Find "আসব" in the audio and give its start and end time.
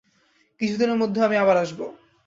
1.57-1.79